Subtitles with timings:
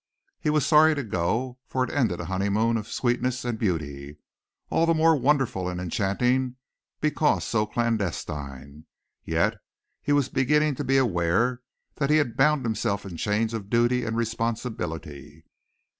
[0.39, 4.17] He was sorry to go, for it ended a honeymoon of sweetness and beauty
[4.71, 6.55] all the more wonderful and enchanting
[7.01, 8.87] because so clandestine
[9.23, 9.57] yet
[10.01, 11.61] he was beginning to be aware
[11.97, 15.45] that he had bound himself in chains of duty and responsibility.